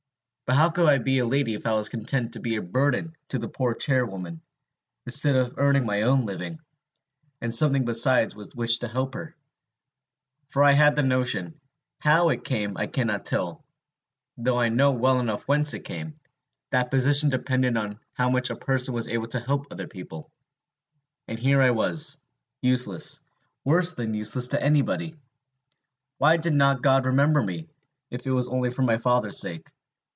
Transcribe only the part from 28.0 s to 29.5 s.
if it was only for my father's